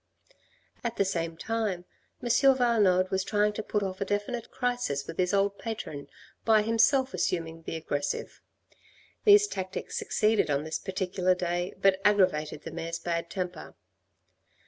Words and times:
At 0.83 0.95
the 0.97 1.05
same 1.05 1.37
time 1.37 1.85
M. 2.23 2.29
Valenod 2.55 3.11
was 3.11 3.23
trying 3.23 3.53
to 3.53 3.61
put 3.61 3.83
off 3.83 4.01
a 4.01 4.05
definite 4.05 4.49
crisis 4.49 5.05
with 5.05 5.19
his 5.19 5.31
old 5.31 5.59
patron 5.59 6.07
by 6.43 6.63
himself 6.63 7.13
assuming 7.13 7.61
the 7.61 7.75
aggressive. 7.75 8.41
These 9.25 9.45
tactics 9.45 9.99
succeeded 9.99 10.49
on 10.49 10.63
this 10.63 10.79
particular 10.79 11.35
day, 11.35 11.75
but 11.79 12.01
aggravated 12.03 12.63
the 12.63 12.71
mayor's 12.71 12.97
bad 12.97 13.29
temper. 13.29 13.75